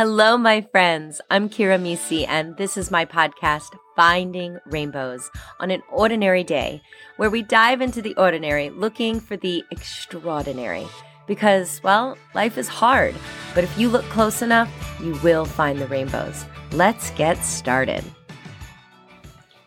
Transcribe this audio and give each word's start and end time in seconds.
Hello, 0.00 0.38
my 0.38 0.62
friends. 0.62 1.20
I'm 1.30 1.50
Kira 1.50 1.78
Mesi, 1.78 2.26
and 2.26 2.56
this 2.56 2.78
is 2.78 2.90
my 2.90 3.04
podcast, 3.04 3.76
Finding 3.96 4.58
Rainbows 4.64 5.30
on 5.58 5.70
an 5.70 5.82
Ordinary 5.90 6.42
Day, 6.42 6.80
where 7.18 7.28
we 7.28 7.42
dive 7.42 7.82
into 7.82 8.00
the 8.00 8.14
ordinary 8.14 8.70
looking 8.70 9.20
for 9.20 9.36
the 9.36 9.62
extraordinary. 9.70 10.88
Because, 11.26 11.82
well, 11.82 12.16
life 12.34 12.56
is 12.56 12.66
hard, 12.66 13.14
but 13.54 13.62
if 13.62 13.78
you 13.78 13.90
look 13.90 14.06
close 14.06 14.40
enough, 14.40 14.72
you 15.02 15.20
will 15.22 15.44
find 15.44 15.78
the 15.78 15.86
rainbows. 15.86 16.46
Let's 16.72 17.10
get 17.10 17.36
started. 17.44 18.02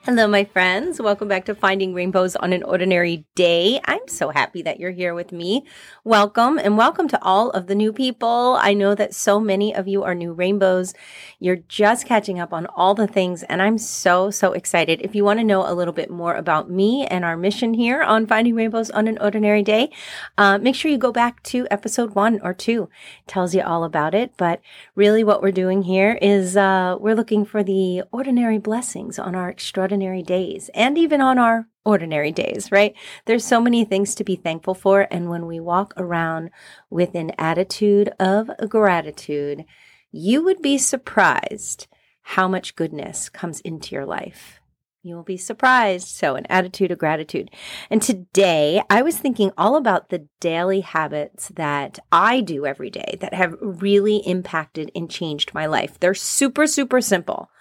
Hello, 0.06 0.28
my 0.28 0.44
friends. 0.44 1.00
Welcome 1.00 1.30
back 1.30 1.46
to 1.46 1.56
Finding 1.56 1.94
Rainbows 1.94 2.36
on 2.36 2.52
an 2.52 2.62
Ordinary 2.64 3.26
Day. 3.36 3.80
I'm 3.86 4.06
so 4.10 4.32
happy 4.32 4.62
that 4.62 4.78
you're 4.78 4.92
here 4.92 5.14
with 5.14 5.32
me. 5.32 5.66
Welcome 6.04 6.58
and 6.58 6.78
welcome 6.78 7.08
to 7.08 7.24
all 7.24 7.52
of 7.52 7.68
the 7.68 7.74
new 7.74 7.94
people. 7.94 8.58
I 8.60 8.74
know 8.74 8.96
that 8.96 9.16
so 9.16 9.40
many 9.40 9.74
of 9.74 9.88
you 9.88 10.04
are 10.04 10.14
new 10.14 10.34
rainbows. 10.34 10.94
You're 11.40 11.56
just 11.70 12.06
catching 12.06 12.38
up 12.38 12.52
on 12.52 12.66
all 12.66 12.94
the 12.96 13.08
things, 13.08 13.44
and 13.44 13.62
I'm 13.62 13.78
so, 13.78 14.30
so 14.30 14.52
excited. 14.52 15.00
If 15.02 15.16
you 15.16 15.24
want 15.24 15.40
to 15.40 15.46
know 15.46 15.66
a 15.66 15.72
little 15.74 15.94
bit 15.94 16.10
more 16.10 16.36
about 16.36 16.70
me 16.70 17.08
and 17.08 17.24
our 17.24 17.38
mission 17.38 17.74
here 17.74 18.04
on 18.04 18.28
Finding 18.28 18.56
Rainbows 18.56 18.92
on 18.92 19.08
an 19.08 19.18
Ordinary 19.20 19.64
Day, 19.64 19.90
uh, 20.38 20.58
make 20.58 20.76
sure 20.76 20.92
you 20.92 20.98
go 20.98 21.14
back 21.14 21.42
to 21.44 21.66
episode 21.72 22.14
one 22.14 22.42
or 22.44 22.54
two. 22.54 22.90
It 23.20 23.28
tells 23.28 23.56
you 23.56 23.62
all 23.62 23.86
about 23.86 24.14
it. 24.14 24.34
But 24.36 24.60
really, 24.96 25.24
what 25.24 25.42
we're 25.42 25.54
doing 25.54 25.84
here 25.84 26.20
is 26.22 26.58
uh, 26.58 26.98
we're 27.00 27.16
looking 27.16 27.46
for 27.46 27.64
the 27.64 28.04
ordinary 28.12 28.58
blessings 28.58 29.18
on 29.18 29.34
our 29.34 29.48
extraordinary 29.48 29.93
extraordinary 29.94 30.24
days 30.24 30.72
and 30.74 30.98
even 30.98 31.22
on 31.22 31.38
our 31.38 31.68
ordinary 31.86 32.32
days, 32.32 32.72
right? 32.72 32.96
There's 33.26 33.46
so 33.46 33.62
many 33.62 33.86
things 33.86 34.16
to 34.16 34.24
be 34.24 34.36
thankful 34.36 34.74
for. 34.74 35.08
And 35.12 35.30
when 35.30 35.46
we 35.46 35.60
walk 35.60 35.94
around 35.98 36.50
with 36.90 37.14
an 37.14 37.32
attitude 37.38 38.10
of 38.20 38.50
gratitude, 38.70 39.66
you 40.12 40.44
would 40.44 40.64
be 40.64 40.80
surprised 40.80 41.88
how 42.24 42.48
much 42.48 42.76
goodness 42.76 43.30
comes 43.30 43.60
into 43.62 43.94
your 43.94 44.06
life. 44.06 44.62
You 45.06 45.16
will 45.16 45.24
be 45.24 45.36
surprised. 45.36 46.08
So, 46.08 46.36
an 46.36 46.46
attitude 46.50 46.90
of 46.90 46.98
gratitude. 46.98 47.52
And 47.90 48.02
today 48.02 48.82
I 48.90 49.02
was 49.02 49.18
thinking 49.18 49.52
all 49.58 49.76
about 49.76 50.08
the 50.08 50.30
daily 50.40 50.80
habits 50.80 51.50
that 51.56 52.00
I 52.10 52.40
do 52.40 52.66
every 52.66 52.90
day 52.90 53.18
that 53.20 53.34
have 53.34 53.58
really 53.60 54.18
impacted 54.26 54.92
and 54.96 55.12
changed 55.12 55.54
my 55.54 55.66
life. 55.66 56.00
They're 56.00 56.14
super, 56.14 56.68
super 56.68 57.02
simple, 57.02 57.52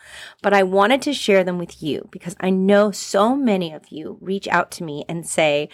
but 0.41 0.55
I 0.55 0.63
wanted 0.63 1.03
to 1.03 1.13
share 1.13 1.43
them 1.43 1.59
with 1.59 1.83
you 1.83 2.09
because 2.13 2.37
I 2.39 2.51
know 2.51 2.93
so 2.93 3.35
many 3.35 3.73
of 3.73 3.89
you 3.91 4.19
reach 4.21 4.47
out 4.47 4.71
to 4.73 4.85
me 4.85 5.05
and 5.09 5.27
say, 5.27 5.69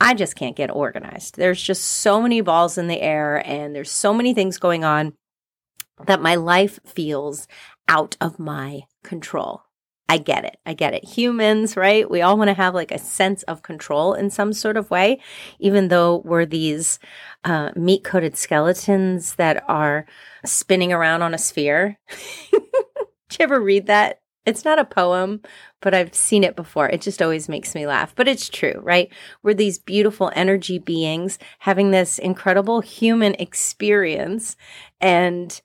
I 0.00 0.14
just 0.14 0.36
can't 0.36 0.56
get 0.56 0.70
organized. 0.70 1.36
There's 1.36 1.60
just 1.60 1.84
so 1.84 2.22
many 2.22 2.40
balls 2.40 2.78
in 2.78 2.88
the 2.88 3.02
air 3.02 3.46
and 3.46 3.74
there's 3.74 3.90
so 3.90 4.14
many 4.14 4.32
things 4.32 4.56
going 4.56 4.84
on 4.84 5.12
that 6.06 6.22
my 6.22 6.36
life 6.36 6.80
feels 6.86 7.46
out 7.88 8.16
of 8.22 8.38
my 8.38 8.84
control. 9.04 9.64
I 10.10 10.18
get 10.18 10.44
it. 10.44 10.56
I 10.66 10.74
get 10.74 10.92
it. 10.92 11.04
Humans, 11.04 11.76
right? 11.76 12.10
We 12.10 12.20
all 12.20 12.36
want 12.36 12.48
to 12.48 12.54
have 12.54 12.74
like 12.74 12.90
a 12.90 12.98
sense 12.98 13.44
of 13.44 13.62
control 13.62 14.12
in 14.12 14.28
some 14.28 14.52
sort 14.52 14.76
of 14.76 14.90
way, 14.90 15.20
even 15.60 15.86
though 15.86 16.20
we're 16.24 16.46
these 16.46 16.98
uh, 17.44 17.70
meat 17.76 18.02
coated 18.02 18.36
skeletons 18.36 19.36
that 19.36 19.62
are 19.68 20.06
spinning 20.44 20.92
around 20.92 21.22
on 21.22 21.32
a 21.32 21.38
sphere. 21.38 21.96
Did 22.50 23.38
you 23.38 23.44
ever 23.44 23.60
read 23.60 23.86
that? 23.86 24.18
It's 24.44 24.64
not 24.64 24.80
a 24.80 24.84
poem, 24.84 25.42
but 25.80 25.94
I've 25.94 26.12
seen 26.12 26.42
it 26.42 26.56
before. 26.56 26.88
It 26.88 27.02
just 27.02 27.22
always 27.22 27.48
makes 27.48 27.76
me 27.76 27.86
laugh. 27.86 28.12
But 28.16 28.26
it's 28.26 28.48
true, 28.48 28.80
right? 28.82 29.12
We're 29.44 29.54
these 29.54 29.78
beautiful 29.78 30.32
energy 30.34 30.80
beings 30.80 31.38
having 31.60 31.92
this 31.92 32.18
incredible 32.18 32.80
human 32.80 33.34
experience. 33.34 34.56
And 35.00 35.60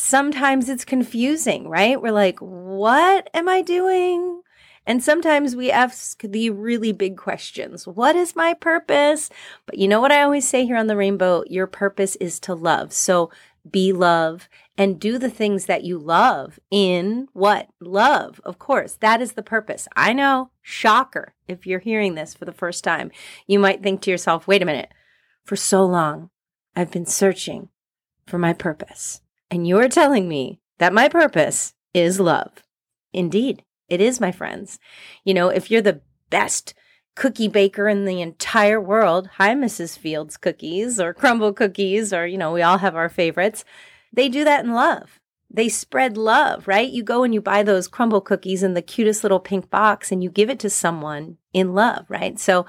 sometimes 0.00 0.68
it's 0.68 0.84
confusing, 0.84 1.68
right? 1.68 2.00
We're 2.00 2.12
like, 2.12 2.38
what 2.40 3.28
am 3.34 3.48
I 3.48 3.62
doing? 3.62 4.42
And 4.86 5.02
sometimes 5.02 5.54
we 5.54 5.70
ask 5.70 6.22
the 6.22 6.50
really 6.50 6.92
big 6.92 7.16
questions 7.16 7.86
What 7.86 8.16
is 8.16 8.34
my 8.34 8.54
purpose? 8.54 9.28
But 9.66 9.78
you 9.78 9.86
know 9.86 10.00
what 10.00 10.10
I 10.10 10.22
always 10.22 10.48
say 10.48 10.64
here 10.64 10.76
on 10.76 10.86
the 10.86 10.96
rainbow? 10.96 11.44
Your 11.46 11.66
purpose 11.66 12.16
is 12.16 12.40
to 12.40 12.54
love. 12.54 12.92
So 12.92 13.30
be 13.70 13.92
love 13.92 14.48
and 14.78 14.98
do 14.98 15.18
the 15.18 15.28
things 15.28 15.66
that 15.66 15.84
you 15.84 15.98
love 15.98 16.58
in 16.70 17.28
what? 17.34 17.68
Love, 17.78 18.40
of 18.42 18.58
course. 18.58 18.94
That 18.94 19.20
is 19.20 19.32
the 19.32 19.42
purpose. 19.42 19.86
I 19.94 20.14
know, 20.14 20.50
shocker, 20.62 21.34
if 21.46 21.66
you're 21.66 21.78
hearing 21.78 22.14
this 22.14 22.32
for 22.32 22.46
the 22.46 22.52
first 22.52 22.82
time. 22.82 23.10
You 23.46 23.58
might 23.58 23.82
think 23.82 24.00
to 24.02 24.10
yourself, 24.10 24.48
wait 24.48 24.62
a 24.62 24.66
minute, 24.66 24.90
for 25.44 25.56
so 25.56 25.84
long, 25.84 26.30
I've 26.74 26.90
been 26.90 27.06
searching 27.06 27.68
for 28.26 28.38
my 28.38 28.54
purpose. 28.54 29.20
And 29.50 29.66
you're 29.66 29.88
telling 29.88 30.28
me 30.28 30.60
that 30.78 30.92
my 30.92 31.08
purpose 31.08 31.74
is 31.92 32.20
love. 32.20 32.62
Indeed, 33.12 33.64
it 33.88 34.00
is, 34.00 34.20
my 34.20 34.30
friends. 34.30 34.78
You 35.24 35.34
know, 35.34 35.48
if 35.48 35.70
you're 35.70 35.82
the 35.82 36.02
best 36.30 36.74
cookie 37.16 37.48
baker 37.48 37.88
in 37.88 38.04
the 38.04 38.20
entire 38.20 38.80
world, 38.80 39.28
hi, 39.34 39.54
Mrs. 39.54 39.98
Fields 39.98 40.36
cookies 40.36 41.00
or 41.00 41.12
Crumbl 41.12 41.56
cookies, 41.56 42.12
or, 42.12 42.26
you 42.26 42.38
know, 42.38 42.52
we 42.52 42.62
all 42.62 42.78
have 42.78 42.94
our 42.94 43.08
favorites. 43.08 43.64
They 44.12 44.28
do 44.28 44.44
that 44.44 44.64
in 44.64 44.72
love. 44.72 45.18
They 45.52 45.68
spread 45.68 46.16
love, 46.16 46.68
right? 46.68 46.88
You 46.88 47.02
go 47.02 47.24
and 47.24 47.34
you 47.34 47.40
buy 47.40 47.64
those 47.64 47.88
Crumbl 47.88 48.24
cookies 48.24 48.62
in 48.62 48.74
the 48.74 48.82
cutest 48.82 49.24
little 49.24 49.40
pink 49.40 49.68
box 49.68 50.12
and 50.12 50.22
you 50.22 50.30
give 50.30 50.48
it 50.48 50.60
to 50.60 50.70
someone 50.70 51.38
in 51.52 51.74
love, 51.74 52.06
right? 52.08 52.38
So 52.38 52.66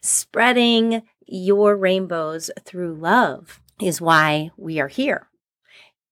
spreading 0.00 1.02
your 1.26 1.76
rainbows 1.76 2.50
through 2.64 2.94
love 2.94 3.60
is 3.80 4.00
why 4.00 4.50
we 4.56 4.78
are 4.78 4.88
here. 4.88 5.26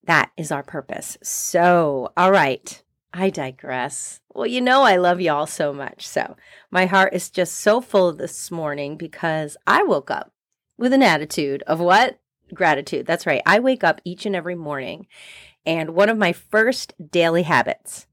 That 0.09 0.31
is 0.39 0.51
our 0.51 0.63
purpose. 0.63 1.19
So, 1.23 2.15
all 2.17 2.31
right, 2.31 2.83
I 3.13 3.29
digress. 3.29 4.23
Well, 4.33 4.47
you 4.47 4.63
know, 4.63 4.83
I 4.83 4.97
love 4.97 5.21
y'all 5.21 5.47
so 5.47 5.71
much. 5.71 6.09
So, 6.09 6.35
my 6.71 6.87
heart 6.87 7.13
is 7.13 7.29
just 7.29 7.57
so 7.57 7.83
full 7.83 8.15
this 8.15 8.51
morning 8.51 8.97
because 8.97 9.59
I 9.67 9.83
woke 9.83 10.11
up 10.11 10.33
with 10.79 10.95
an 10.95 11.03
attitude 11.03 11.63
of 11.67 11.79
what? 11.79 12.19
Gratitude. 12.55 13.05
That's 13.05 13.27
right. 13.27 13.43
I 13.45 13.59
wake 13.59 13.85
up 13.85 14.01
each 14.03 14.25
and 14.25 14.35
every 14.35 14.55
morning, 14.55 15.09
and 15.67 15.91
one 15.91 16.09
of 16.09 16.17
my 16.17 16.33
first 16.33 16.95
daily 17.11 17.43
habits 17.43 18.07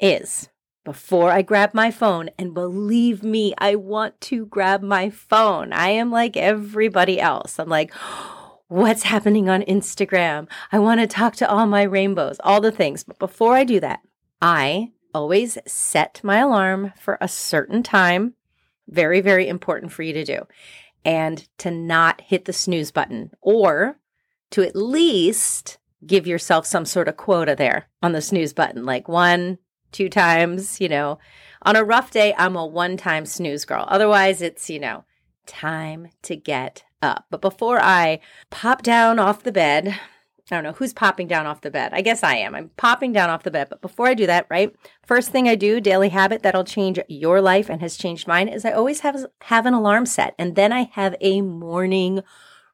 is 0.00 0.48
before 0.84 1.30
I 1.30 1.42
grab 1.42 1.72
my 1.72 1.92
phone, 1.92 2.30
and 2.36 2.52
believe 2.52 3.22
me, 3.22 3.54
I 3.58 3.76
want 3.76 4.20
to 4.22 4.46
grab 4.46 4.82
my 4.82 5.08
phone. 5.08 5.72
I 5.72 5.90
am 5.90 6.10
like 6.10 6.36
everybody 6.36 7.20
else. 7.20 7.60
I'm 7.60 7.68
like, 7.68 7.92
what's 8.72 9.02
happening 9.02 9.50
on 9.50 9.60
Instagram. 9.64 10.48
I 10.72 10.78
want 10.78 11.00
to 11.00 11.06
talk 11.06 11.36
to 11.36 11.48
all 11.48 11.66
my 11.66 11.82
rainbows, 11.82 12.38
all 12.42 12.62
the 12.62 12.72
things. 12.72 13.04
But 13.04 13.18
before 13.18 13.54
I 13.54 13.64
do 13.64 13.78
that, 13.80 14.00
I 14.40 14.92
always 15.12 15.58
set 15.66 16.22
my 16.24 16.38
alarm 16.38 16.94
for 16.98 17.18
a 17.20 17.28
certain 17.28 17.82
time. 17.82 18.32
Very, 18.88 19.20
very 19.20 19.46
important 19.46 19.92
for 19.92 20.02
you 20.02 20.14
to 20.14 20.24
do. 20.24 20.46
And 21.04 21.46
to 21.58 21.70
not 21.70 22.22
hit 22.22 22.46
the 22.46 22.54
snooze 22.54 22.90
button 22.90 23.32
or 23.42 23.98
to 24.52 24.62
at 24.62 24.74
least 24.74 25.76
give 26.06 26.26
yourself 26.26 26.64
some 26.64 26.86
sort 26.86 27.08
of 27.08 27.18
quota 27.18 27.54
there 27.54 27.88
on 28.02 28.12
the 28.12 28.22
snooze 28.22 28.54
button, 28.54 28.86
like 28.86 29.06
one, 29.06 29.58
two 29.92 30.08
times, 30.08 30.80
you 30.80 30.88
know. 30.88 31.18
On 31.60 31.76
a 31.76 31.84
rough 31.84 32.10
day, 32.10 32.34
I'm 32.38 32.56
a 32.56 32.64
one 32.64 32.96
time 32.96 33.26
snooze 33.26 33.66
girl. 33.66 33.84
Otherwise, 33.88 34.40
it's, 34.40 34.70
you 34.70 34.80
know, 34.80 35.04
time 35.46 36.08
to 36.22 36.36
get 36.36 36.84
up. 37.00 37.26
But 37.30 37.40
before 37.40 37.80
I 37.80 38.20
pop 38.50 38.82
down 38.82 39.18
off 39.18 39.42
the 39.42 39.52
bed, 39.52 39.88
I 40.50 40.56
don't 40.56 40.64
know 40.64 40.72
who's 40.72 40.92
popping 40.92 41.28
down 41.28 41.46
off 41.46 41.60
the 41.60 41.70
bed. 41.70 41.92
I 41.94 42.02
guess 42.02 42.22
I 42.22 42.36
am. 42.36 42.54
I'm 42.54 42.70
popping 42.76 43.12
down 43.12 43.30
off 43.30 43.42
the 43.42 43.50
bed. 43.50 43.68
But 43.70 43.80
before 43.80 44.06
I 44.06 44.14
do 44.14 44.26
that, 44.26 44.46
right? 44.50 44.74
First 45.06 45.30
thing 45.30 45.48
I 45.48 45.54
do, 45.54 45.80
daily 45.80 46.10
habit 46.10 46.42
that'll 46.42 46.64
change 46.64 46.98
your 47.08 47.40
life 47.40 47.70
and 47.70 47.80
has 47.80 47.96
changed 47.96 48.26
mine 48.26 48.48
is 48.48 48.64
I 48.64 48.72
always 48.72 49.00
have 49.00 49.24
have 49.42 49.66
an 49.66 49.74
alarm 49.74 50.06
set 50.06 50.34
and 50.38 50.54
then 50.54 50.72
I 50.72 50.90
have 50.92 51.14
a 51.20 51.40
morning 51.40 52.22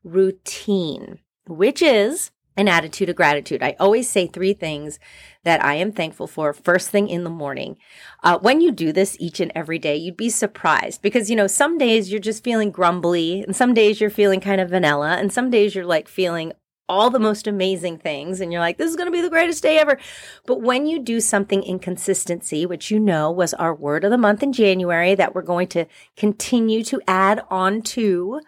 routine, 0.03 1.21
which 1.47 1.83
is 1.83 2.31
an 2.58 2.69
attitude 2.69 3.08
of 3.08 3.16
gratitude. 3.16 3.62
I 3.62 3.76
always 3.78 4.10
say 4.10 4.26
three 4.26 4.52
things 4.52 4.99
that 5.44 5.64
I 5.64 5.75
am 5.75 5.93
thankful 5.93 6.26
for 6.26 6.52
first 6.52 6.90
thing 6.90 7.08
in 7.08 7.22
the 7.22 7.31
morning. 7.31 7.76
Uh, 8.25 8.38
when 8.38 8.60
you 8.60 8.72
do 8.72 8.93
this 8.93 9.16
each 9.20 9.38
and 9.38 9.52
every 9.55 9.78
day, 9.78 9.94
you'd 9.94 10.16
be 10.16 10.28
surprised 10.28 11.00
because, 11.00 11.31
you 11.31 11.37
know, 11.37 11.46
some 11.46 11.78
days 11.78 12.10
you're 12.10 12.20
just 12.20 12.43
feeling 12.43 12.72
grumbly, 12.72 13.43
and 13.43 13.55
some 13.55 13.72
days 13.72 14.00
you're 14.00 14.10
feeling 14.10 14.40
kind 14.40 14.60
of 14.60 14.70
vanilla, 14.70 15.16
and 15.16 15.32
some 15.32 15.50
days 15.50 15.75
you're 15.75 15.87
like 15.87 16.08
feeling 16.08 16.52
all 16.88 17.10
the 17.10 17.19
most 17.19 17.46
amazing 17.46 17.99
things 17.99 18.40
and 18.40 18.50
you're 18.50 18.62
like 18.62 18.78
this 18.78 18.88
is 18.88 18.96
going 18.96 19.06
to 19.06 19.12
be 19.12 19.20
the 19.20 19.28
greatest 19.28 19.62
day 19.62 19.78
ever 19.78 19.99
but 20.46 20.62
when 20.62 20.87
you 20.87 20.99
do 20.99 21.20
something 21.20 21.62
in 21.62 21.78
consistency 21.78 22.64
which 22.64 22.90
you 22.90 22.99
know 22.99 23.31
was 23.31 23.52
our 23.54 23.75
word 23.75 24.04
of 24.04 24.11
the 24.11 24.16
month 24.16 24.43
in 24.43 24.54
January 24.54 25.14
that 25.14 25.34
we're 25.34 25.43
going 25.43 25.69
to 25.69 25.84
continue 26.16 26.82
to 26.82 27.00
add 27.06 27.43
on 27.50 27.82
to 27.82 28.40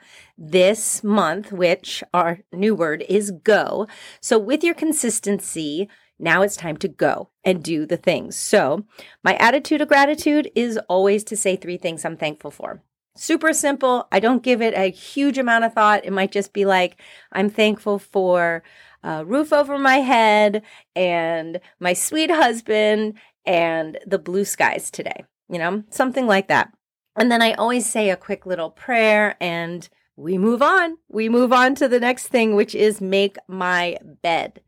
this 0.43 1.05
month 1.05 1.53
which 1.53 2.03
our 2.15 2.41
new 2.53 2.75
word 2.75 3.05
is 3.09 3.31
go 3.45 3.87
so 4.21 4.39
with 4.39 4.65
your 4.65 4.75
consistency 4.75 5.89
now 6.21 6.43
it's 6.43 6.57
time 6.57 6.77
to 6.79 6.89
go 6.89 7.31
and 7.45 7.63
do 7.63 7.87
the 7.87 7.97
things. 7.97 8.37
So, 8.37 8.85
my 9.25 9.37
attitude 9.37 9.81
of 9.81 9.89
gratitude 9.89 10.51
is 10.55 10.79
always 10.89 11.25
to 11.25 11.37
say 11.37 11.57
three 11.57 11.79
things 11.79 12.05
I'm 12.05 12.17
thankful 12.17 12.51
for. 12.51 12.83
Super 13.17 13.53
simple. 13.53 14.07
I 14.13 14.21
don't 14.21 14.43
give 14.43 14.61
it 14.63 14.75
a 14.75 14.91
huge 14.91 15.39
amount 15.39 15.65
of 15.65 15.73
thought. 15.73 16.05
It 16.05 16.13
might 16.13 16.31
just 16.31 16.53
be 16.53 16.65
like, 16.65 17.01
I'm 17.33 17.51
thankful 17.51 17.99
for 17.99 18.63
a 19.03 19.25
roof 19.25 19.53
over 19.53 19.79
my 19.79 19.97
head 19.97 20.63
and 20.95 21.61
my 21.81 21.95
sweet 21.95 22.31
husband 22.31 23.15
and 23.47 23.99
the 24.07 24.19
blue 24.19 24.45
skies 24.45 24.91
today, 24.91 25.25
you 25.49 25.59
know, 25.59 25.83
something 25.89 26.27
like 26.27 26.49
that. 26.49 26.73
And 27.17 27.33
then 27.33 27.43
I 27.43 27.55
always 27.55 27.91
say 27.91 28.11
a 28.11 28.17
quick 28.17 28.47
little 28.47 28.71
prayer 28.71 29.37
and 29.41 29.89
we 30.21 30.37
move 30.37 30.61
on. 30.61 30.99
We 31.09 31.29
move 31.29 31.53
on 31.53 31.75
to 31.77 31.89
the 31.89 32.01
next 32.01 32.29
thing, 32.29 32.55
which 32.55 32.75
is 32.75 33.01
make 33.01 33.37
my 33.49 33.97
bed. 34.23 34.61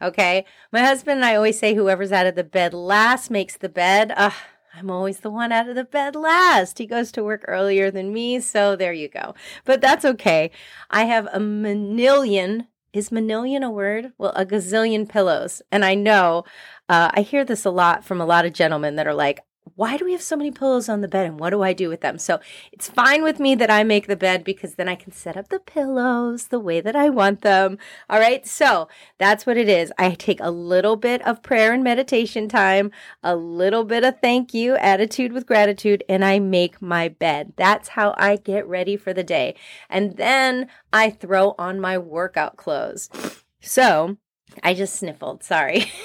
Okay. 0.00 0.44
My 0.72 0.80
husband 0.80 1.16
and 1.16 1.24
I 1.24 1.36
always 1.36 1.58
say 1.58 1.74
whoever's 1.74 2.12
out 2.12 2.26
of 2.26 2.34
the 2.34 2.44
bed 2.44 2.74
last 2.74 3.30
makes 3.30 3.56
the 3.56 3.68
bed. 3.68 4.12
Ugh, 4.16 4.32
I'm 4.74 4.90
always 4.90 5.20
the 5.20 5.30
one 5.30 5.52
out 5.52 5.68
of 5.68 5.76
the 5.76 5.84
bed 5.84 6.16
last. 6.16 6.78
He 6.78 6.86
goes 6.86 7.12
to 7.12 7.22
work 7.22 7.44
earlier 7.46 7.90
than 7.90 8.12
me, 8.12 8.40
so 8.40 8.76
there 8.76 8.92
you 8.92 9.08
go. 9.08 9.34
But 9.64 9.80
that's 9.80 10.04
okay. 10.04 10.50
I 10.90 11.04
have 11.04 11.26
a 11.32 11.38
manillion. 11.38 12.66
Is 12.92 13.10
manillion 13.10 13.64
a 13.64 13.70
word? 13.70 14.12
Well, 14.18 14.32
a 14.34 14.46
gazillion 14.46 15.08
pillows. 15.08 15.62
And 15.70 15.84
I 15.84 15.94
know 15.94 16.44
uh, 16.88 17.10
I 17.12 17.20
hear 17.22 17.44
this 17.44 17.64
a 17.64 17.70
lot 17.70 18.04
from 18.04 18.20
a 18.20 18.26
lot 18.26 18.46
of 18.46 18.52
gentlemen 18.52 18.96
that 18.96 19.06
are 19.06 19.14
like, 19.14 19.40
why 19.76 19.96
do 19.96 20.04
we 20.04 20.12
have 20.12 20.22
so 20.22 20.36
many 20.36 20.50
pillows 20.50 20.88
on 20.88 21.00
the 21.00 21.08
bed 21.08 21.26
and 21.26 21.40
what 21.40 21.50
do 21.50 21.62
I 21.62 21.72
do 21.72 21.88
with 21.88 22.00
them? 22.00 22.18
So 22.18 22.38
it's 22.70 22.88
fine 22.88 23.22
with 23.22 23.40
me 23.40 23.54
that 23.56 23.70
I 23.70 23.82
make 23.82 24.06
the 24.06 24.16
bed 24.16 24.44
because 24.44 24.74
then 24.74 24.88
I 24.88 24.94
can 24.94 25.10
set 25.10 25.36
up 25.36 25.48
the 25.48 25.58
pillows 25.58 26.48
the 26.48 26.60
way 26.60 26.80
that 26.80 26.94
I 26.94 27.08
want 27.08 27.40
them. 27.40 27.78
All 28.08 28.20
right. 28.20 28.46
So 28.46 28.88
that's 29.18 29.46
what 29.46 29.56
it 29.56 29.68
is. 29.68 29.92
I 29.98 30.10
take 30.12 30.40
a 30.40 30.50
little 30.50 30.96
bit 30.96 31.22
of 31.26 31.42
prayer 31.42 31.72
and 31.72 31.82
meditation 31.82 32.48
time, 32.48 32.90
a 33.22 33.34
little 33.34 33.84
bit 33.84 34.04
of 34.04 34.20
thank 34.20 34.54
you, 34.54 34.76
attitude 34.76 35.32
with 35.32 35.46
gratitude, 35.46 36.04
and 36.08 36.24
I 36.24 36.38
make 36.38 36.80
my 36.80 37.08
bed. 37.08 37.54
That's 37.56 37.88
how 37.88 38.14
I 38.16 38.36
get 38.36 38.66
ready 38.68 38.96
for 38.96 39.12
the 39.12 39.24
day. 39.24 39.54
And 39.88 40.16
then 40.16 40.68
I 40.92 41.10
throw 41.10 41.54
on 41.58 41.80
my 41.80 41.98
workout 41.98 42.56
clothes. 42.56 43.08
So 43.60 44.18
I 44.62 44.74
just 44.74 44.94
sniffled. 44.96 45.42
Sorry. 45.42 45.90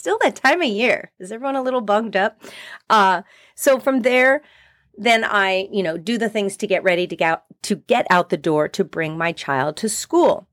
still 0.00 0.18
that 0.22 0.34
time 0.34 0.62
of 0.62 0.68
year. 0.68 1.12
Is 1.20 1.30
everyone 1.30 1.56
a 1.56 1.62
little 1.62 1.82
bunged 1.82 2.16
up? 2.16 2.42
Uh, 2.88 3.20
so 3.54 3.78
from 3.78 4.00
there, 4.00 4.42
then 4.96 5.24
I, 5.24 5.68
you 5.70 5.82
know, 5.82 5.98
do 5.98 6.16
the 6.16 6.30
things 6.30 6.56
to 6.56 6.66
get 6.66 6.82
ready 6.82 7.06
to 7.06 7.14
get 7.14 7.42
to 7.62 7.76
get 7.76 8.06
out 8.08 8.30
the 8.30 8.38
door 8.38 8.66
to 8.68 8.82
bring 8.82 9.18
my 9.18 9.32
child 9.32 9.76
to 9.76 9.88
school. 9.88 10.48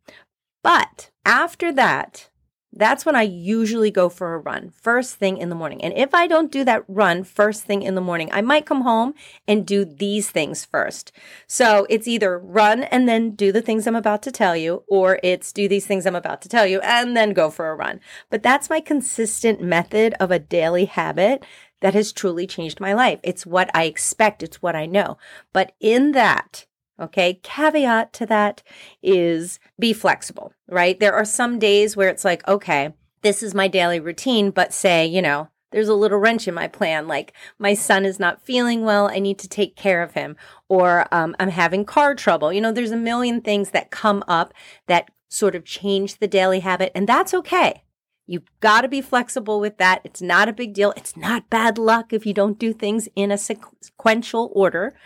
But 0.64 1.12
after 1.26 1.72
that, 1.74 2.30
that's 2.77 3.06
when 3.06 3.15
I 3.15 3.24
usually 3.24 3.91
go 3.91 4.09
for 4.09 4.33
a 4.33 4.39
run 4.39 4.69
first 4.69 5.15
thing 5.15 5.38
in 5.38 5.50
the 5.50 5.56
morning. 5.56 5.83
And 5.83 5.94
if 5.95 6.13
I 6.13 6.27
don't 6.27 6.51
do 6.51 6.63
that 6.65 6.83
run 6.88 7.24
first 7.24 7.63
thing 7.63 7.81
in 7.81 7.95
the 7.95 8.01
morning, 8.01 8.29
I 8.31 8.41
might 8.41 8.65
come 8.65 8.81
home 8.81 9.13
and 9.47 9.65
do 9.65 9.83
these 9.83 10.29
things 10.29 10.63
first. 10.63 11.12
So 11.47 11.88
it's 11.89 12.07
either 12.07 12.38
run 12.38 12.83
and 12.83 13.09
then 13.09 13.31
do 13.31 13.51
the 13.51 13.62
things 13.62 13.88
I'm 13.88 13.95
about 13.95 14.21
to 14.24 14.31
tell 14.31 14.56
you, 14.56 14.83
or 14.88 15.19
it's 15.24 15.51
do 15.51 15.68
these 15.68 15.88
things 15.88 16.06
I'm 16.06 16.15
about 16.15 16.41
to 16.44 16.50
tell 16.50 16.68
you 16.68 16.79
and 16.81 17.18
then 17.18 17.33
go 17.33 17.50
for 17.50 17.69
a 17.69 17.75
run. 17.75 18.00
But 18.29 18.44
that's 18.44 18.69
my 18.69 18.79
consistent 18.79 19.62
method 19.62 20.13
of 20.19 20.29
a 20.29 20.39
daily 20.39 20.85
habit 20.85 21.44
that 21.81 21.95
has 21.95 22.12
truly 22.12 22.45
changed 22.45 22.79
my 22.79 22.94
life. 22.94 23.19
It's 23.24 23.45
what 23.45 23.69
I 23.74 23.85
expect. 23.85 24.44
It's 24.44 24.62
what 24.62 24.75
I 24.75 24.85
know. 24.85 25.18
But 25.53 25.74
in 25.79 26.12
that, 26.12 26.67
Okay. 27.00 27.40
Caveat 27.44 28.14
to 28.14 28.26
that 28.26 28.64
is 29.04 29.60
be 29.80 29.94
flexible, 29.94 30.54
right? 30.68 31.00
There 31.00 31.14
are 31.14 31.26
some 31.26 31.60
days 31.60 31.96
where 31.96 32.10
it's 32.10 32.26
like, 32.26 32.48
okay, 32.48 32.94
this 33.22 33.44
is 33.44 33.54
my 33.54 33.68
daily 33.68 34.00
routine, 34.00 34.52
but 34.52 34.74
say, 34.74 35.06
you 35.06 35.22
know, 35.22 35.50
there's 35.72 35.90
a 35.90 35.94
little 35.94 36.18
wrench 36.18 36.48
in 36.48 36.54
my 36.54 36.68
plan. 36.68 37.08
Like 37.08 37.34
my 37.60 37.74
son 37.74 38.06
is 38.06 38.20
not 38.20 38.42
feeling 38.42 38.84
well. 38.84 39.10
I 39.10 39.20
need 39.20 39.38
to 39.40 39.48
take 39.48 39.76
care 39.76 40.02
of 40.02 40.14
him 40.14 40.38
or 40.70 41.08
um, 41.12 41.36
I'm 41.40 41.50
having 41.50 41.86
car 41.86 42.16
trouble. 42.16 42.54
You 42.54 42.62
know, 42.62 42.72
there's 42.72 42.92
a 42.92 42.98
million 42.98 43.42
things 43.42 43.72
that 43.72 43.92
come 43.92 44.24
up 44.28 44.54
that 44.88 45.12
sort 45.30 45.56
of 45.56 45.66
change 45.66 46.20
the 46.20 46.28
daily 46.28 46.62
habit 46.62 46.92
and 46.96 47.08
that's 47.08 47.34
okay. 47.34 47.84
You've 48.26 48.50
got 48.60 48.82
to 48.82 48.90
be 48.90 49.02
flexible 49.02 49.60
with 49.60 49.78
that. 49.78 50.02
It's 50.04 50.22
not 50.22 50.50
a 50.50 50.54
big 50.54 50.74
deal. 50.74 50.94
It's 50.98 51.16
not 51.16 51.50
bad 51.50 51.78
luck 51.78 52.12
if 52.12 52.26
you 52.26 52.34
don't 52.34 52.60
do 52.60 52.74
things 52.74 53.08
in 53.16 53.32
a 53.32 53.38
sequential 53.38 54.52
order, 54.54 54.98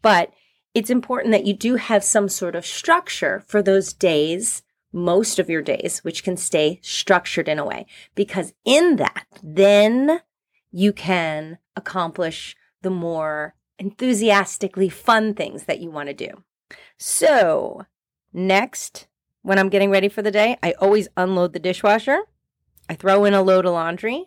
but 0.00 0.32
it's 0.74 0.90
important 0.90 1.32
that 1.32 1.46
you 1.46 1.52
do 1.52 1.76
have 1.76 2.02
some 2.02 2.28
sort 2.28 2.54
of 2.54 2.66
structure 2.66 3.42
for 3.46 3.62
those 3.62 3.92
days, 3.92 4.62
most 4.92 5.38
of 5.38 5.50
your 5.50 5.62
days, 5.62 6.00
which 6.02 6.24
can 6.24 6.36
stay 6.36 6.80
structured 6.82 7.48
in 7.48 7.58
a 7.58 7.64
way. 7.64 7.86
Because 8.14 8.52
in 8.64 8.96
that, 8.96 9.26
then 9.42 10.20
you 10.70 10.92
can 10.92 11.58
accomplish 11.76 12.56
the 12.80 12.90
more 12.90 13.54
enthusiastically 13.78 14.88
fun 14.88 15.34
things 15.34 15.64
that 15.64 15.80
you 15.80 15.90
want 15.90 16.08
to 16.08 16.14
do. 16.14 16.42
So, 16.98 17.86
next, 18.32 19.08
when 19.42 19.58
I'm 19.58 19.68
getting 19.68 19.90
ready 19.90 20.08
for 20.08 20.22
the 20.22 20.30
day, 20.30 20.56
I 20.62 20.72
always 20.72 21.08
unload 21.16 21.52
the 21.52 21.58
dishwasher. 21.58 22.20
I 22.88 22.94
throw 22.94 23.24
in 23.24 23.34
a 23.34 23.42
load 23.42 23.66
of 23.66 23.72
laundry. 23.72 24.26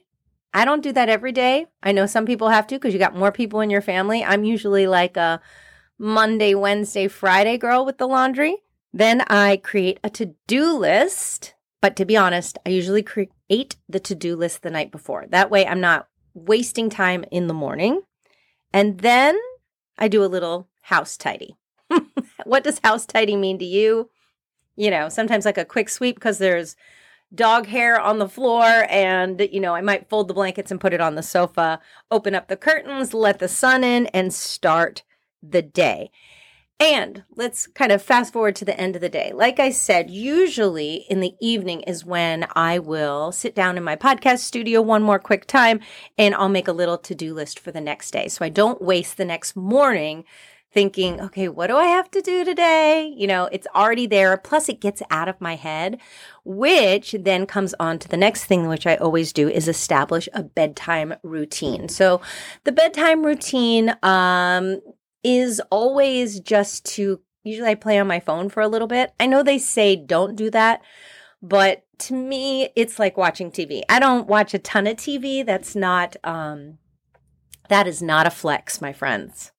I 0.53 0.63
don't 0.63 0.83
do 0.83 0.93
that 0.93 1.09
every 1.09 1.31
day. 1.31 1.67
I 1.83 1.91
know 1.91 2.05
some 2.05 2.25
people 2.25 2.49
have 2.49 2.67
to 2.67 2.75
because 2.75 2.93
you 2.93 2.99
got 2.99 3.15
more 3.15 3.31
people 3.31 3.59
in 3.59 3.69
your 3.69 3.81
family. 3.81 4.23
I'm 4.23 4.43
usually 4.43 4.87
like 4.87 5.17
a 5.17 5.41
Monday, 5.97 6.53
Wednesday, 6.53 7.07
Friday 7.07 7.57
girl 7.57 7.85
with 7.85 7.97
the 7.97 8.07
laundry. 8.07 8.57
Then 8.93 9.21
I 9.21 9.57
create 9.57 9.99
a 10.03 10.09
to 10.11 10.35
do 10.47 10.77
list. 10.77 11.53
But 11.81 11.95
to 11.97 12.05
be 12.05 12.17
honest, 12.17 12.57
I 12.65 12.69
usually 12.69 13.03
create 13.03 13.75
the 13.87 13.99
to 13.99 14.15
do 14.15 14.35
list 14.35 14.61
the 14.61 14.71
night 14.71 14.91
before. 14.91 15.25
That 15.29 15.51
way 15.51 15.65
I'm 15.65 15.81
not 15.81 16.07
wasting 16.33 16.89
time 16.89 17.25
in 17.31 17.47
the 17.47 17.53
morning. 17.53 18.01
And 18.73 18.99
then 18.99 19.37
I 19.97 20.07
do 20.07 20.23
a 20.23 20.27
little 20.27 20.67
house 20.81 21.17
tidy. 21.17 21.55
what 22.45 22.63
does 22.63 22.79
house 22.83 23.05
tidy 23.05 23.35
mean 23.35 23.59
to 23.59 23.65
you? 23.65 24.09
You 24.75 24.91
know, 24.91 25.09
sometimes 25.09 25.45
like 25.45 25.57
a 25.57 25.65
quick 25.65 25.89
sweep 25.89 26.15
because 26.15 26.37
there's 26.37 26.75
dog 27.33 27.67
hair 27.67 27.99
on 27.99 28.19
the 28.19 28.29
floor 28.29 28.85
and 28.87 29.49
you 29.51 29.59
know 29.59 29.73
i 29.73 29.81
might 29.81 30.07
fold 30.07 30.27
the 30.27 30.33
blankets 30.33 30.69
and 30.71 30.79
put 30.79 30.93
it 30.93 31.01
on 31.01 31.15
the 31.15 31.23
sofa 31.23 31.79
open 32.11 32.35
up 32.35 32.47
the 32.47 32.55
curtains 32.55 33.13
let 33.13 33.39
the 33.39 33.47
sun 33.47 33.83
in 33.83 34.05
and 34.07 34.33
start 34.33 35.03
the 35.49 35.61
day. 35.61 36.11
And 36.77 37.23
let's 37.35 37.67
kind 37.67 37.93
of 37.93 38.01
fast 38.01 38.33
forward 38.33 38.55
to 38.57 38.65
the 38.65 38.77
end 38.77 38.95
of 38.95 39.01
the 39.01 39.07
day. 39.07 39.31
Like 39.33 39.61
I 39.61 39.69
said, 39.69 40.09
usually 40.09 41.05
in 41.09 41.21
the 41.21 41.33
evening 41.39 41.81
is 41.83 42.03
when 42.03 42.47
I 42.53 42.79
will 42.79 43.31
sit 43.31 43.55
down 43.55 43.77
in 43.77 43.83
my 43.83 43.95
podcast 43.95 44.39
studio 44.39 44.81
one 44.81 45.01
more 45.01 45.19
quick 45.19 45.47
time 45.47 45.79
and 46.17 46.35
I'll 46.35 46.49
make 46.49 46.67
a 46.67 46.73
little 46.73 46.97
to 46.97 47.15
do 47.15 47.33
list 47.33 47.59
for 47.59 47.71
the 47.71 47.79
next 47.79 48.11
day. 48.11 48.27
So 48.27 48.43
I 48.43 48.49
don't 48.49 48.81
waste 48.81 49.15
the 49.15 49.23
next 49.23 49.55
morning 49.55 50.25
thinking, 50.73 51.21
okay, 51.21 51.47
what 51.47 51.67
do 51.67 51.77
I 51.77 51.85
have 51.85 52.11
to 52.11 52.21
do 52.21 52.43
today? 52.43 53.13
You 53.15 53.27
know, 53.27 53.45
it's 53.49 53.67
already 53.73 54.07
there. 54.07 54.35
Plus, 54.35 54.67
it 54.67 54.81
gets 54.81 55.01
out 55.09 55.29
of 55.29 55.39
my 55.39 55.55
head, 55.55 56.01
which 56.43 57.15
then 57.17 57.45
comes 57.45 57.73
on 57.79 57.97
to 57.99 58.09
the 58.09 58.17
next 58.17 58.43
thing, 58.43 58.67
which 58.67 58.85
I 58.85 58.97
always 58.97 59.31
do 59.31 59.47
is 59.47 59.69
establish 59.69 60.27
a 60.33 60.43
bedtime 60.43 61.15
routine. 61.23 61.87
So 61.87 62.19
the 62.65 62.73
bedtime 62.73 63.25
routine, 63.25 63.95
um, 64.03 64.81
is 65.25 65.59
always 65.71 66.39
just 66.39 66.85
to 66.85 67.19
usually 67.43 67.69
I 67.69 67.75
play 67.75 67.97
on 67.97 68.07
my 68.07 68.19
phone 68.19 68.47
for 68.47 68.61
a 68.61 68.67
little 68.67 68.87
bit. 68.87 69.11
I 69.19 69.25
know 69.25 69.41
they 69.41 69.57
say 69.57 69.95
don't 69.95 70.35
do 70.35 70.51
that, 70.51 70.81
but 71.41 71.83
to 71.97 72.13
me 72.13 72.69
it's 72.75 72.99
like 72.99 73.17
watching 73.17 73.49
TV. 73.49 73.81
I 73.89 73.99
don't 73.99 74.27
watch 74.27 74.53
a 74.53 74.59
ton 74.59 74.85
of 74.85 74.97
TV. 74.97 75.43
That's 75.43 75.75
not 75.75 76.15
um 76.23 76.77
that 77.69 77.87
is 77.87 78.03
not 78.03 78.27
a 78.27 78.31
flex, 78.31 78.79
my 78.79 78.93
friends. 78.93 79.51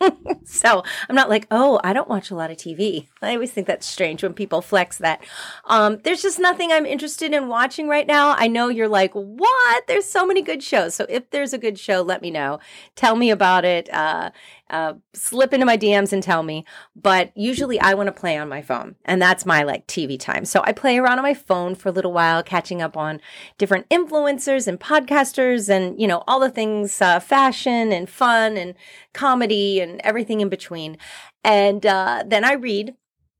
so 0.44 0.82
I'm 1.08 1.16
not 1.16 1.28
like, 1.28 1.46
oh, 1.50 1.80
I 1.82 1.92
don't 1.92 2.08
watch 2.08 2.30
a 2.30 2.34
lot 2.34 2.50
of 2.50 2.56
TV. 2.56 3.08
I 3.20 3.34
always 3.34 3.50
think 3.50 3.66
that's 3.66 3.86
strange 3.86 4.22
when 4.22 4.32
people 4.32 4.62
flex 4.62 4.98
that. 4.98 5.22
Um, 5.64 5.98
there's 6.04 6.22
just 6.22 6.38
nothing 6.38 6.72
I'm 6.72 6.86
interested 6.86 7.34
in 7.34 7.48
watching 7.48 7.88
right 7.88 8.06
now. 8.06 8.34
I 8.38 8.46
know 8.46 8.68
you're 8.68 8.88
like, 8.88 9.12
what? 9.12 9.86
There's 9.86 10.06
so 10.06 10.26
many 10.26 10.42
good 10.42 10.62
shows. 10.62 10.94
So 10.94 11.06
if 11.08 11.30
there's 11.30 11.52
a 11.52 11.58
good 11.58 11.78
show, 11.78 12.02
let 12.02 12.22
me 12.22 12.30
know. 12.30 12.60
Tell 12.96 13.16
me 13.16 13.30
about 13.30 13.64
it. 13.64 13.92
Uh, 13.92 14.30
uh, 14.70 14.94
slip 15.12 15.52
into 15.52 15.66
my 15.66 15.76
DMs 15.76 16.12
and 16.12 16.22
tell 16.22 16.42
me. 16.42 16.64
But 16.96 17.32
usually 17.34 17.78
I 17.80 17.94
want 17.94 18.06
to 18.06 18.12
play 18.12 18.36
on 18.38 18.48
my 18.48 18.62
phone, 18.62 18.96
and 19.04 19.20
that's 19.20 19.44
my 19.44 19.62
like 19.62 19.86
TV 19.86 20.18
time. 20.18 20.44
So 20.44 20.62
I 20.64 20.72
play 20.72 20.98
around 20.98 21.18
on 21.18 21.24
my 21.24 21.34
phone 21.34 21.74
for 21.74 21.88
a 21.88 21.92
little 21.92 22.12
while, 22.12 22.42
catching 22.42 22.80
up 22.80 22.96
on 22.96 23.20
different 23.58 23.88
influencers 23.88 24.66
and 24.66 24.80
podcasters, 24.80 25.68
and 25.68 26.00
you 26.00 26.06
know 26.06 26.22
all 26.26 26.40
the 26.40 26.50
things, 26.50 27.02
uh, 27.02 27.20
fashion 27.20 27.92
and 27.92 28.08
fun 28.08 28.56
and 28.56 28.74
comedy 29.12 29.80
and 29.80 30.00
everything 30.04 30.40
in 30.40 30.48
between. 30.48 30.96
And 31.44 31.84
uh, 31.84 32.24
then 32.26 32.44
I 32.44 32.52
read 32.52 32.94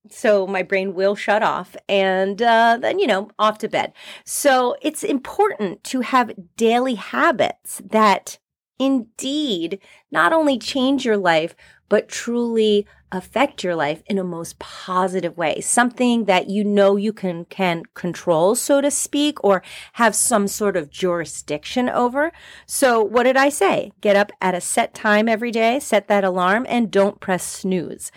so 0.09 0.47
my 0.47 0.63
brain 0.63 0.95
will 0.95 1.15
shut 1.15 1.43
off 1.43 1.77
and 1.89 2.41
uh, 2.41 2.79
then 2.81 2.99
you 2.99 3.07
know 3.07 3.31
off 3.39 3.59
to 3.59 3.69
bed 3.69 3.93
so 4.25 4.75
it's 4.81 5.05
important 5.05 5.85
to 5.85 6.01
have 6.01 6.33
daily 6.57 6.95
habits 6.95 7.83
that 7.85 8.39
indeed 8.81 9.79
not 10.11 10.33
only 10.33 10.59
change 10.59 11.05
your 11.05 11.19
life, 11.19 11.55
but 11.89 12.09
truly 12.09 12.87
affect 13.13 13.63
your 13.65 13.75
life 13.75 14.03
in 14.07 14.19
a 14.19 14.25
most 14.25 14.59
positive 14.59 15.37
way. 15.37 15.61
Something 15.61 16.25
that 16.25 16.49
you 16.49 16.65
know 16.65 16.97
you 16.97 17.13
can, 17.13 17.45
can 17.45 17.83
control, 17.95 18.55
so 18.55 18.81
to 18.81 18.91
speak, 18.91 19.43
or 19.45 19.63
have 19.95 20.15
some 20.15 20.49
sort 20.49 20.77
of 20.77 20.91
jurisdiction 20.91 21.89
over. 21.89 22.33
So 22.67 23.03
what 23.03 23.25
did 23.25 23.37
I 23.37 23.49
say? 23.49 23.93
Get 24.01 24.17
up 24.17 24.33
at 24.41 24.55
a 24.55 24.61
set 24.61 24.95
time 24.95 25.29
every 25.29 25.51
day, 25.51 25.81
set 25.81 26.09
that 26.09 26.25
alarm, 26.25 26.65
and 26.69 26.91
don't 26.91 27.21
press 27.21 27.45
snooze. 27.45 28.11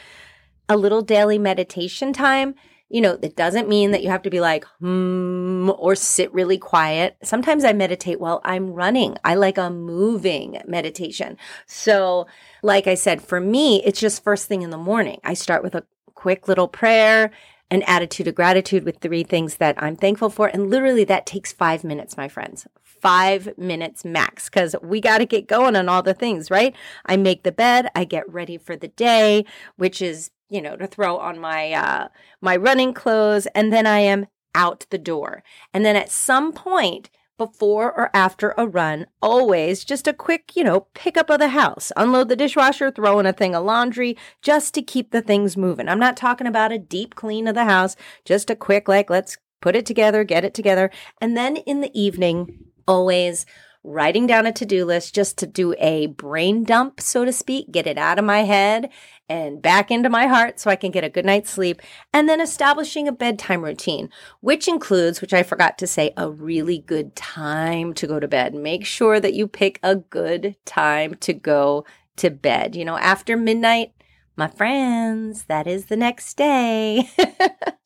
A 0.70 0.78
little 0.78 1.02
daily 1.02 1.40
meditation 1.40 2.14
time 2.14 2.56
you 2.90 3.02
know, 3.02 3.18
it 3.22 3.36
doesn't 3.36 3.68
mean 3.68 3.92
that 3.92 4.04
you 4.04 4.10
have 4.10 4.22
to 4.24 4.30
be 4.30 4.40
like, 4.40 4.66
hmm, 4.80 5.72
or 5.78 5.96
sit 5.96 6.32
really 6.34 6.58
quiet. 6.58 7.18
Sometimes 7.24 7.64
I 7.64 7.74
meditate 7.74 8.20
while 8.20 8.40
I'm 8.44 8.72
running. 8.72 9.18
I 9.24 9.36
like 9.36 9.58
a 9.58 9.70
moving 9.70 10.62
meditation. 10.68 11.38
So, 11.66 12.28
like 12.62 12.86
I 12.86 12.94
said, 12.94 13.22
for 13.22 13.40
me, 13.40 13.84
it's 13.84 14.00
just 14.00 14.24
first 14.24 14.48
thing 14.48 14.62
in 14.62 14.70
the 14.70 14.78
morning. 14.78 15.20
I 15.24 15.34
start 15.34 15.64
with 15.64 15.74
a 15.74 15.86
quick 16.14 16.48
little 16.48 16.68
prayer, 16.68 17.32
an 17.72 17.82
attitude 17.84 18.28
of 18.28 18.36
gratitude 18.36 18.84
with 18.84 18.98
three 18.98 19.24
things 19.24 19.58
that 19.58 19.82
I'm 19.82 19.96
thankful 19.96 20.30
for. 20.30 20.48
And 20.48 20.70
literally 20.70 21.04
that 21.06 21.26
takes 21.26 21.52
five 21.52 21.84
minutes, 21.84 22.16
my 22.16 22.28
friends. 22.28 22.68
Five 22.84 23.58
minutes 23.58 24.06
max, 24.06 24.50
because 24.50 24.76
we 24.82 25.02
got 25.02 25.18
to 25.18 25.26
get 25.26 25.48
going 25.48 25.76
on 25.76 25.90
all 25.90 26.04
the 26.04 26.14
things, 26.14 26.52
right? 26.52 26.76
I 27.06 27.18
make 27.18 27.44
the 27.44 27.52
bed, 27.52 27.90
I 27.96 28.06
get 28.06 28.32
ready 28.32 28.58
for 28.58 28.78
the 28.78 28.88
day, 28.90 29.46
which 29.76 30.02
is 30.02 30.30
you 30.54 30.62
know, 30.62 30.76
to 30.76 30.86
throw 30.86 31.18
on 31.18 31.40
my 31.40 31.74
uh, 31.74 32.08
my 32.40 32.56
running 32.56 32.94
clothes, 32.94 33.48
and 33.56 33.74
then 33.74 33.88
I 33.88 34.00
am 34.00 34.28
out 34.54 34.86
the 34.92 35.00
door. 35.00 35.44
And 35.74 35.84
then 35.84 35.96
at 35.96 36.12
some 36.12 36.54
point 36.54 37.10
before 37.40 37.92
or 37.92 38.12
after 38.14 38.54
a 38.56 38.68
run, 38.68 39.08
always 39.20 39.84
just 39.84 40.08
a 40.08 40.14
quick, 40.14 40.56
you 40.56 40.64
know, 40.64 40.82
pickup 40.94 41.32
of 41.32 41.40
the 41.40 41.50
house, 41.50 41.92
unload 41.98 42.30
the 42.30 42.36
dishwasher, 42.36 42.92
throw 42.92 43.18
in 43.18 43.26
a 43.26 43.34
thing 43.34 43.56
of 43.56 43.66
laundry 43.66 44.16
just 44.44 44.76
to 44.76 44.84
keep 44.84 45.10
the 45.10 45.24
things 45.24 45.58
moving. 45.58 45.90
I'm 45.90 46.00
not 46.00 46.16
talking 46.16 46.46
about 46.46 46.72
a 46.72 46.78
deep 46.78 47.16
clean 47.16 47.48
of 47.48 47.56
the 47.56 47.66
house, 47.66 47.96
just 48.24 48.52
a 48.52 48.56
quick, 48.56 48.88
like, 48.88 49.10
let's 49.10 49.38
put 49.60 49.76
it 49.76 49.88
together, 49.88 50.24
get 50.24 50.46
it 50.46 50.54
together. 50.54 50.92
And 51.20 51.36
then 51.36 51.58
in 51.58 51.82
the 51.82 52.00
evening, 52.00 52.66
always 52.88 53.48
writing 53.84 54.26
down 54.26 54.46
a 54.46 54.52
to 54.54 54.66
do 54.66 54.86
list 54.86 55.14
just 55.14 55.38
to 55.38 55.46
do 55.46 55.76
a 55.78 56.08
brain 56.08 56.64
dump, 56.64 57.02
so 57.02 57.26
to 57.26 57.34
speak, 57.34 57.72
get 57.72 57.88
it 57.88 57.98
out 57.98 58.18
of 58.18 58.26
my 58.26 58.44
head 58.44 58.90
and 59.28 59.62
back 59.62 59.92
into 59.92 60.10
my 60.10 60.28
heart 60.28 60.60
so 60.60 60.70
I 60.70 60.76
can 60.76 60.92
get 60.92 61.04
a 61.04 61.10
good 61.10 61.26
night's 61.26 61.50
sleep. 61.50 61.82
And 62.14 62.30
then 62.30 62.40
establishing 62.40 63.08
a 63.08 63.12
bedtime 63.12 63.64
routine, 63.64 64.10
which 64.40 64.68
includes, 64.68 65.22
which 65.22 65.34
I 65.34 65.44
forgot 65.44 65.78
to 65.80 65.88
say, 65.88 66.14
a 66.16 66.30
really 66.30 66.80
good 66.80 67.16
time 67.16 67.94
to 67.96 68.08
go 68.08 68.20
to 68.20 68.28
bed. 68.28 68.54
Make 68.54 68.86
sure 68.86 69.20
that 69.20 69.34
you 69.34 69.48
pick 69.48 69.80
a 69.84 69.96
good 69.96 70.56
time 70.66 71.16
to 71.16 71.34
go 71.34 71.86
to 72.18 72.30
bed. 72.30 72.76
You 72.76 72.86
know, 72.86 72.98
after 72.98 73.36
midnight, 73.36 73.94
my 74.36 74.48
friends, 74.48 75.46
that 75.46 75.68
is 75.68 75.86
the 75.86 75.98
next 75.98 76.36
day. 76.36 77.10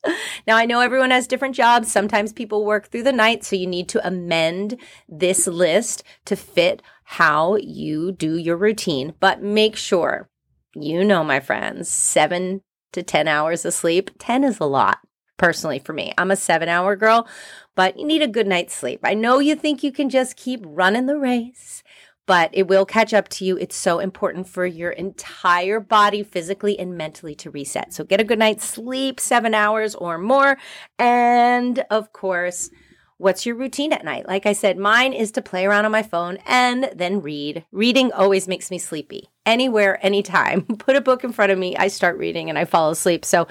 now, 0.48 0.58
I 0.58 0.66
know 0.66 0.80
everyone 0.80 1.12
has 1.12 1.28
different 1.28 1.56
jobs. 1.56 1.92
Sometimes 1.92 2.34
people 2.34 2.66
work 2.66 2.88
through 2.88 3.04
the 3.04 3.12
night, 3.12 3.44
so 3.44 3.56
you 3.56 3.68
need 3.68 3.90
to 3.90 4.08
amend 4.08 4.78
this 5.08 5.48
list 5.48 6.04
to 6.26 6.36
fit 6.36 6.82
how 7.04 7.56
you 7.56 8.12
do 8.12 8.38
your 8.38 8.58
routine. 8.58 9.14
But 9.20 9.42
make 9.42 9.76
sure, 9.76 10.30
you 10.76 11.04
know, 11.04 11.24
my 11.24 11.40
friends, 11.40 11.90
seven 11.90 12.62
to 12.94 13.04
10 13.04 13.28
hours 13.28 13.66
of 13.66 13.74
sleep. 13.74 14.12
10 14.20 14.44
is 14.44 14.60
a 14.60 14.66
lot, 14.66 15.00
personally, 15.38 15.80
for 15.80 15.94
me. 15.94 16.14
I'm 16.18 16.32
a 16.32 16.36
seven 16.36 16.70
hour 16.70 16.96
girl, 16.96 17.28
but 17.76 17.98
you 18.00 18.06
need 18.06 18.22
a 18.22 18.28
good 18.28 18.48
night's 18.48 18.74
sleep. 18.74 19.00
I 19.04 19.14
know 19.14 19.40
you 19.40 19.56
think 19.56 19.84
you 19.84 19.92
can 19.92 20.10
just 20.10 20.36
keep 20.36 20.62
running 20.66 21.06
the 21.06 21.18
race 21.18 21.84
but 22.28 22.52
it 22.54 22.68
will 22.68 22.86
catch 22.86 23.14
up 23.14 23.30
to 23.30 23.46
you. 23.46 23.58
It's 23.58 23.76
so 23.76 24.00
important 24.00 24.48
for 24.48 24.66
your 24.66 24.92
entire 24.92 25.80
body, 25.80 26.22
physically 26.22 26.78
and 26.78 26.96
mentally, 26.96 27.34
to 27.36 27.50
reset. 27.50 27.94
So 27.94 28.04
get 28.04 28.22
a 28.22 28.26
good 28.26 28.38
night's 28.38 28.66
sleep, 28.66 29.20
seven 29.20 29.56
hours 29.56 29.96
or 29.96 30.20
more. 30.20 30.58
And 31.00 31.84
of 31.90 32.14
course, 32.14 32.70
what's 33.18 33.46
your 33.46 33.56
routine 33.56 33.94
at 33.94 34.04
night? 34.04 34.28
Like 34.28 34.46
I 34.46 34.54
said, 34.54 34.78
mine 34.78 35.14
is 35.14 35.32
to 35.32 35.42
play 35.42 35.66
around 35.66 35.86
on 35.86 35.92
my 35.92 36.04
phone 36.04 36.38
and 36.46 36.92
then 36.94 37.22
read. 37.22 37.66
Reading 37.72 38.12
always 38.12 38.48
makes 38.48 38.70
me 38.70 38.78
sleepy. 38.78 39.30
Anywhere, 39.46 39.98
anytime. 40.06 40.62
Put 40.78 40.98
a 40.98 41.02
book 41.02 41.24
in 41.24 41.32
front 41.32 41.54
of 41.54 41.58
me, 41.58 41.78
I 41.78 41.88
start 41.88 42.18
reading 42.18 42.50
and 42.50 42.60
I 42.60 42.66
fall 42.66 42.92
asleep. 42.92 43.24
So 43.24 43.48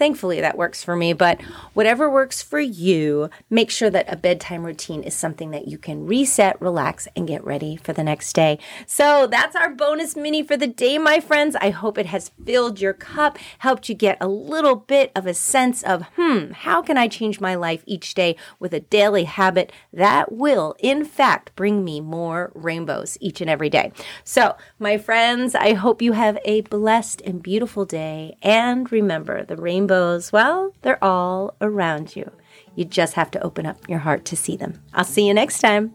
Thankfully, 0.00 0.40
that 0.40 0.56
works 0.56 0.82
for 0.82 0.96
me, 0.96 1.12
but 1.12 1.42
whatever 1.74 2.08
works 2.08 2.40
for 2.40 2.58
you, 2.58 3.28
make 3.50 3.70
sure 3.70 3.90
that 3.90 4.10
a 4.10 4.16
bedtime 4.16 4.64
routine 4.64 5.02
is 5.02 5.12
something 5.12 5.50
that 5.50 5.68
you 5.68 5.76
can 5.76 6.06
reset, 6.06 6.58
relax, 6.58 7.06
and 7.14 7.28
get 7.28 7.44
ready 7.44 7.76
for 7.76 7.92
the 7.92 8.02
next 8.02 8.32
day. 8.32 8.58
So 8.86 9.26
that's 9.26 9.54
our 9.54 9.68
bonus 9.68 10.16
mini 10.16 10.42
for 10.42 10.56
the 10.56 10.66
day, 10.66 10.96
my 10.96 11.20
friends. 11.20 11.54
I 11.60 11.68
hope 11.68 11.98
it 11.98 12.06
has 12.06 12.30
filled 12.46 12.80
your 12.80 12.94
cup, 12.94 13.36
helped 13.58 13.90
you 13.90 13.94
get 13.94 14.16
a 14.22 14.26
little 14.26 14.76
bit 14.76 15.12
of 15.14 15.26
a 15.26 15.34
sense 15.34 15.82
of, 15.82 16.06
hmm, 16.16 16.52
how 16.52 16.80
can 16.80 16.96
I 16.96 17.06
change 17.06 17.38
my 17.38 17.54
life 17.54 17.82
each 17.84 18.14
day 18.14 18.36
with 18.58 18.72
a 18.72 18.80
daily 18.80 19.24
habit 19.24 19.70
that 19.92 20.32
will, 20.32 20.76
in 20.78 21.04
fact, 21.04 21.54
bring 21.56 21.84
me 21.84 22.00
more 22.00 22.52
rainbows 22.54 23.18
each 23.20 23.42
and 23.42 23.50
every 23.50 23.68
day. 23.68 23.92
So, 24.24 24.56
my 24.78 24.96
friends, 24.96 25.54
I 25.54 25.74
hope 25.74 26.00
you 26.00 26.12
have 26.12 26.38
a 26.46 26.62
blessed 26.62 27.20
and 27.26 27.42
beautiful 27.42 27.84
day. 27.84 28.38
And 28.40 28.90
remember, 28.90 29.44
the 29.44 29.56
rainbow 29.56 29.89
rainbows, 29.90 30.32
well, 30.32 30.72
they're 30.82 31.02
all 31.02 31.56
around 31.60 32.14
you. 32.14 32.30
You 32.76 32.84
just 32.84 33.14
have 33.14 33.30
to 33.32 33.42
open 33.42 33.66
up 33.66 33.88
your 33.88 33.98
heart 33.98 34.24
to 34.26 34.36
see 34.36 34.56
them. 34.56 34.80
I'll 34.94 35.04
see 35.04 35.26
you 35.26 35.34
next 35.34 35.58
time. 35.58 35.94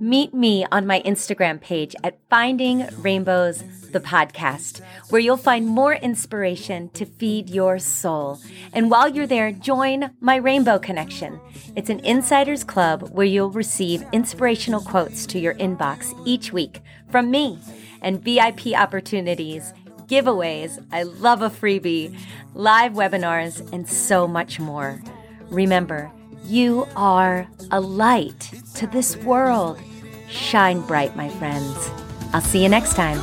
Meet 0.00 0.32
me 0.32 0.64
on 0.72 0.86
my 0.86 1.02
Instagram 1.02 1.60
page 1.60 1.94
at 2.02 2.18
Finding 2.30 2.88
Rainbows, 2.98 3.62
the 3.92 4.00
podcast, 4.00 4.80
where 5.10 5.20
you'll 5.20 5.36
find 5.36 5.68
more 5.68 5.94
inspiration 5.94 6.88
to 6.94 7.04
feed 7.04 7.50
your 7.50 7.78
soul. 7.78 8.40
And 8.72 8.90
while 8.90 9.08
you're 9.08 9.26
there, 9.26 9.52
join 9.52 10.10
my 10.20 10.36
Rainbow 10.36 10.78
Connection. 10.78 11.38
It's 11.76 11.90
an 11.90 12.00
insiders 12.00 12.64
club 12.64 13.10
where 13.10 13.26
you'll 13.26 13.50
receive 13.50 14.02
inspirational 14.12 14.80
quotes 14.80 15.26
to 15.26 15.38
your 15.38 15.54
inbox 15.56 16.18
each 16.26 16.50
week 16.50 16.80
from 17.10 17.30
me 17.30 17.58
and 18.00 18.22
VIP 18.22 18.68
opportunities 18.74 19.72
giveaways, 20.08 20.84
I 20.92 21.02
love 21.04 21.42
a 21.42 21.50
freebie, 21.50 22.16
live 22.54 22.92
webinars, 22.92 23.72
and 23.72 23.88
so 23.88 24.26
much 24.26 24.60
more. 24.60 25.02
Remember, 25.50 26.10
you 26.44 26.86
are 26.96 27.46
a 27.70 27.80
light 27.80 28.50
to 28.74 28.86
this 28.86 29.16
world. 29.18 29.80
Shine 30.28 30.80
bright, 30.82 31.16
my 31.16 31.28
friends. 31.28 31.90
I'll 32.32 32.40
see 32.40 32.62
you 32.62 32.68
next 32.68 32.94
time 32.94 33.20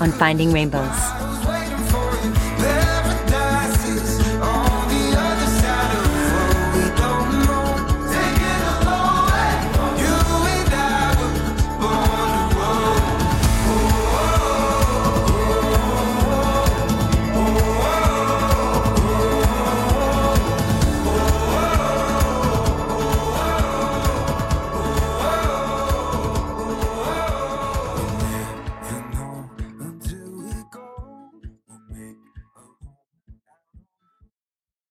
on 0.00 0.10
Finding 0.10 0.52
Rainbows. 0.52 1.25